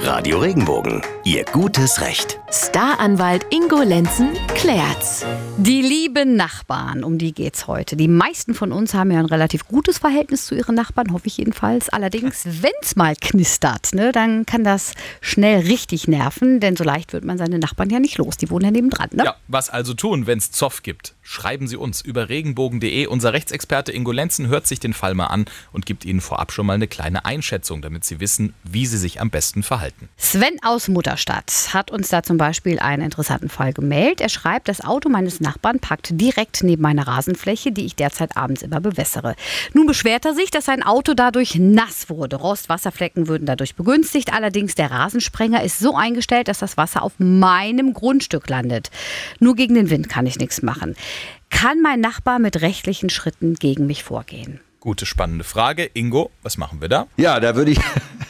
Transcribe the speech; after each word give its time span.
Radio 0.00 0.38
Regenbogen, 0.38 1.02
Ihr 1.28 1.44
gutes 1.44 2.00
Recht. 2.00 2.40
Staranwalt 2.50 3.44
Ingo 3.50 3.82
Lenzen 3.82 4.30
klärt's. 4.54 5.26
Die 5.58 5.82
lieben 5.82 6.36
Nachbarn, 6.36 7.04
um 7.04 7.18
die 7.18 7.34
geht's 7.34 7.66
heute. 7.66 7.96
Die 7.96 8.08
meisten 8.08 8.54
von 8.54 8.72
uns 8.72 8.94
haben 8.94 9.10
ja 9.10 9.18
ein 9.18 9.26
relativ 9.26 9.66
gutes 9.66 9.98
Verhältnis 9.98 10.46
zu 10.46 10.54
ihren 10.54 10.74
Nachbarn, 10.74 11.12
hoffe 11.12 11.26
ich 11.26 11.36
jedenfalls. 11.36 11.90
Allerdings, 11.90 12.44
wenn's 12.62 12.96
mal 12.96 13.14
knistert, 13.14 13.92
ne, 13.92 14.10
dann 14.10 14.46
kann 14.46 14.64
das 14.64 14.94
schnell 15.20 15.66
richtig 15.66 16.08
nerven, 16.08 16.60
denn 16.60 16.76
so 16.76 16.84
leicht 16.84 17.12
wird 17.12 17.26
man 17.26 17.36
seine 17.36 17.58
Nachbarn 17.58 17.90
ja 17.90 18.00
nicht 18.00 18.16
los. 18.16 18.38
Die 18.38 18.48
wohnen 18.48 18.64
ja 18.64 18.70
nebendran. 18.70 19.10
Ne? 19.12 19.24
Ja, 19.24 19.36
was 19.48 19.68
also 19.68 19.92
tun, 19.92 20.26
wenn's 20.26 20.50
Zoff 20.50 20.82
gibt? 20.82 21.14
Schreiben 21.20 21.68
Sie 21.68 21.76
uns 21.76 22.00
über 22.00 22.30
regenbogen.de. 22.30 23.06
Unser 23.06 23.34
Rechtsexperte 23.34 23.92
Ingo 23.92 24.12
Lenzen 24.12 24.48
hört 24.48 24.66
sich 24.66 24.80
den 24.80 24.94
Fall 24.94 25.12
mal 25.12 25.26
an 25.26 25.44
und 25.72 25.84
gibt 25.84 26.06
Ihnen 26.06 26.22
vorab 26.22 26.52
schon 26.52 26.64
mal 26.64 26.72
eine 26.72 26.88
kleine 26.88 27.26
Einschätzung, 27.26 27.82
damit 27.82 28.06
Sie 28.06 28.18
wissen, 28.18 28.54
wie 28.64 28.86
Sie 28.86 28.96
sich 28.96 29.20
am 29.20 29.28
besten 29.28 29.62
verhalten. 29.62 30.08
Sven 30.16 30.56
aus 30.62 30.88
Mutterstadt 31.18 31.74
hat 31.74 31.90
uns 31.90 32.10
da 32.10 32.22
zum 32.22 32.36
Beispiel 32.36 32.78
einen 32.78 33.02
interessanten 33.02 33.48
Fall 33.48 33.72
gemeldet. 33.72 34.20
Er 34.20 34.28
schreibt, 34.28 34.68
das 34.68 34.80
Auto 34.80 35.08
meines 35.08 35.40
Nachbarn 35.40 35.80
parkt 35.80 36.10
direkt 36.12 36.62
neben 36.62 36.82
meiner 36.82 37.08
Rasenfläche, 37.08 37.72
die 37.72 37.86
ich 37.86 37.96
derzeit 37.96 38.36
abends 38.36 38.62
immer 38.62 38.80
bewässere. 38.80 39.34
Nun 39.74 39.86
beschwert 39.86 40.24
er 40.26 40.34
sich, 40.34 40.52
dass 40.52 40.66
sein 40.66 40.84
Auto 40.84 41.14
dadurch 41.14 41.56
nass 41.56 42.08
wurde. 42.08 42.36
Rost, 42.36 42.68
Wasserflecken 42.68 43.26
würden 43.26 43.46
dadurch 43.46 43.74
begünstigt. 43.74 44.32
Allerdings 44.32 44.76
der 44.76 44.92
Rasensprenger 44.92 45.64
ist 45.64 45.80
so 45.80 45.96
eingestellt, 45.96 46.46
dass 46.46 46.60
das 46.60 46.76
Wasser 46.76 47.02
auf 47.02 47.14
meinem 47.18 47.94
Grundstück 47.94 48.48
landet. 48.48 48.92
Nur 49.40 49.56
gegen 49.56 49.74
den 49.74 49.90
Wind 49.90 50.08
kann 50.08 50.26
ich 50.26 50.38
nichts 50.38 50.62
machen. 50.62 50.94
Kann 51.50 51.82
mein 51.82 52.00
Nachbar 52.00 52.38
mit 52.38 52.60
rechtlichen 52.60 53.10
Schritten 53.10 53.54
gegen 53.54 53.88
mich 53.88 54.04
vorgehen? 54.04 54.60
Gute, 54.78 55.04
spannende 55.04 55.42
Frage. 55.42 55.90
Ingo, 55.94 56.30
was 56.44 56.56
machen 56.56 56.80
wir 56.80 56.88
da? 56.88 57.08
Ja, 57.16 57.40
da 57.40 57.56
würde 57.56 57.72
ich, 57.72 57.80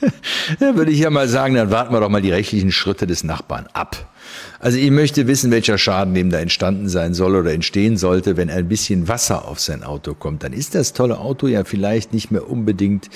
da 0.60 0.76
würde 0.76 0.90
ich 0.90 1.00
ja 1.00 1.10
mal 1.10 1.28
sagen, 1.28 1.54
dann 1.54 1.70
warten 1.70 1.92
wir 1.92 2.00
doch 2.00 2.08
mal 2.08 2.22
die 2.22 2.30
rechtlichen 2.30 2.72
Schritte 2.72 3.06
des 3.06 3.24
Nachbarn 3.24 3.68
ab. 3.72 4.10
Also 4.58 4.78
ich 4.78 4.90
möchte 4.90 5.26
wissen, 5.26 5.50
welcher 5.50 5.78
Schaden 5.78 6.14
dem 6.14 6.30
da 6.30 6.38
entstanden 6.38 6.88
sein 6.88 7.14
soll 7.14 7.36
oder 7.36 7.52
entstehen 7.52 7.96
sollte, 7.96 8.36
wenn 8.36 8.50
ein 8.50 8.68
bisschen 8.68 9.08
Wasser 9.08 9.46
auf 9.46 9.60
sein 9.60 9.82
Auto 9.82 10.14
kommt. 10.14 10.42
Dann 10.42 10.52
ist 10.52 10.74
das 10.74 10.92
tolle 10.92 11.18
Auto 11.18 11.46
ja 11.46 11.64
vielleicht 11.64 12.12
nicht 12.12 12.30
mehr 12.30 12.48
unbedingt 12.48 13.10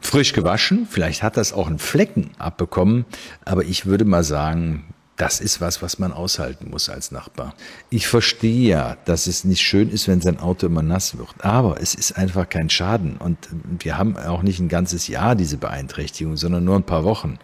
frisch 0.00 0.32
gewaschen. 0.32 0.86
Vielleicht 0.90 1.22
hat 1.22 1.36
das 1.36 1.52
auch 1.52 1.68
einen 1.68 1.78
Flecken 1.78 2.30
abbekommen. 2.38 3.06
Aber 3.44 3.64
ich 3.64 3.86
würde 3.86 4.04
mal 4.04 4.24
sagen, 4.24 4.84
das 5.22 5.38
ist 5.38 5.60
was, 5.60 5.82
was 5.82 6.00
man 6.00 6.12
aushalten 6.12 6.68
muss 6.68 6.88
als 6.88 7.12
Nachbar. 7.12 7.54
Ich 7.90 8.08
verstehe 8.08 8.68
ja, 8.68 8.96
dass 9.04 9.28
es 9.28 9.44
nicht 9.44 9.60
schön 9.60 9.88
ist, 9.88 10.08
wenn 10.08 10.20
sein 10.20 10.40
Auto 10.40 10.66
immer 10.66 10.82
nass 10.82 11.16
wird, 11.16 11.28
aber 11.38 11.80
es 11.80 11.94
ist 11.94 12.18
einfach 12.18 12.48
kein 12.48 12.68
Schaden 12.68 13.18
und 13.18 13.36
wir 13.78 13.98
haben 13.98 14.16
auch 14.16 14.42
nicht 14.42 14.58
ein 14.58 14.68
ganzes 14.68 15.06
Jahr 15.06 15.36
diese 15.36 15.58
Beeinträchtigung, 15.58 16.36
sondern 16.36 16.64
nur 16.64 16.74
ein 16.74 16.82
paar 16.82 17.04
Wochen. 17.04 17.38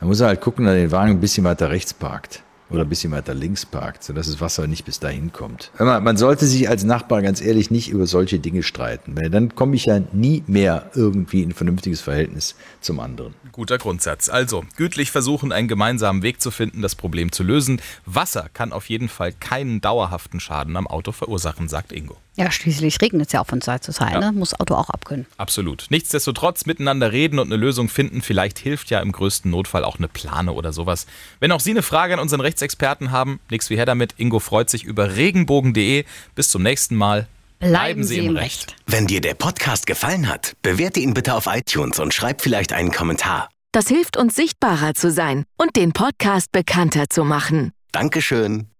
Da 0.00 0.06
muss 0.06 0.18
er 0.18 0.26
halt 0.26 0.40
gucken, 0.40 0.64
dass 0.64 0.74
er 0.74 0.80
den 0.80 0.90
Wagen 0.90 1.12
ein 1.12 1.20
bisschen 1.20 1.44
weiter 1.44 1.70
rechts 1.70 1.94
parkt 1.94 2.42
oder 2.72 2.82
ein 2.82 2.88
bisschen 2.88 3.12
weiter 3.12 3.34
links 3.34 3.66
parkt, 3.66 4.02
sodass 4.02 4.26
das 4.26 4.40
Wasser 4.40 4.66
nicht 4.66 4.84
bis 4.84 4.98
dahin 4.98 5.32
kommt. 5.32 5.70
Man 5.78 6.16
sollte 6.16 6.46
sich 6.46 6.68
als 6.68 6.84
Nachbar 6.84 7.22
ganz 7.22 7.40
ehrlich 7.40 7.70
nicht 7.70 7.90
über 7.90 8.06
solche 8.06 8.38
Dinge 8.38 8.62
streiten, 8.62 9.14
weil 9.16 9.30
dann 9.30 9.54
komme 9.54 9.76
ich 9.76 9.86
ja 9.86 10.00
nie 10.12 10.42
mehr 10.46 10.90
irgendwie 10.94 11.42
in 11.42 11.50
ein 11.50 11.54
vernünftiges 11.54 12.00
Verhältnis 12.00 12.54
zum 12.80 13.00
anderen. 13.00 13.34
Guter 13.52 13.78
Grundsatz. 13.78 14.28
Also, 14.28 14.64
gütlich 14.76 15.10
versuchen, 15.10 15.52
einen 15.52 15.68
gemeinsamen 15.68 16.22
Weg 16.22 16.40
zu 16.40 16.50
finden, 16.50 16.82
das 16.82 16.94
Problem 16.94 17.32
zu 17.32 17.42
lösen. 17.42 17.80
Wasser 18.06 18.48
kann 18.52 18.72
auf 18.72 18.88
jeden 18.88 19.08
Fall 19.08 19.32
keinen 19.32 19.80
dauerhaften 19.80 20.40
Schaden 20.40 20.76
am 20.76 20.86
Auto 20.86 21.12
verursachen, 21.12 21.68
sagt 21.68 21.92
Ingo. 21.92 22.16
Ja, 22.36 22.50
schließlich 22.50 23.00
regnet 23.02 23.26
es 23.26 23.32
ja 23.32 23.42
auch 23.42 23.46
von 23.46 23.60
Zeit 23.60 23.84
zu 23.84 23.92
Zeit. 23.92 24.14
Ja. 24.14 24.20
Ne? 24.20 24.32
Muss 24.32 24.58
Auto 24.58 24.74
auch 24.74 24.88
abkönnen. 24.88 25.26
Absolut. 25.36 25.86
Nichtsdestotrotz 25.90 26.64
miteinander 26.64 27.12
reden 27.12 27.38
und 27.38 27.46
eine 27.46 27.56
Lösung 27.56 27.88
finden. 27.88 28.22
Vielleicht 28.22 28.58
hilft 28.58 28.90
ja 28.90 29.00
im 29.00 29.12
größten 29.12 29.50
Notfall 29.50 29.84
auch 29.84 29.98
eine 29.98 30.08
Plane 30.08 30.52
oder 30.52 30.72
sowas. 30.72 31.06
Wenn 31.40 31.52
auch 31.52 31.60
Sie 31.60 31.72
eine 31.72 31.82
Frage 31.82 32.14
an 32.14 32.20
unseren 32.20 32.40
Rechtsexperten 32.40 33.10
haben, 33.10 33.38
nichts 33.50 33.68
wie 33.68 33.76
her 33.76 33.86
damit. 33.86 34.14
Ingo 34.16 34.38
freut 34.38 34.70
sich 34.70 34.84
über 34.84 35.16
regenbogen.de. 35.16 36.04
Bis 36.34 36.48
zum 36.48 36.62
nächsten 36.62 36.96
Mal. 36.96 37.28
Bleiben, 37.58 38.02
Sie 38.02 38.18
im 38.18 38.36
Recht. 38.36 38.74
Wenn 38.86 39.06
dir 39.06 39.20
der 39.20 39.34
Podcast 39.34 39.86
gefallen 39.86 40.28
hat, 40.28 40.54
bewerte 40.62 40.98
ihn 40.98 41.14
bitte 41.14 41.34
auf 41.34 41.46
iTunes 41.46 42.00
und 42.00 42.12
schreib 42.12 42.40
vielleicht 42.40 42.72
einen 42.72 42.90
Kommentar. 42.90 43.50
Das 43.70 43.88
hilft 43.88 44.16
uns 44.16 44.34
sichtbarer 44.34 44.94
zu 44.94 45.10
sein 45.10 45.44
und 45.56 45.76
den 45.76 45.92
Podcast 45.92 46.50
bekannter 46.50 47.08
zu 47.08 47.24
machen. 47.24 47.72
Dankeschön. 47.92 48.71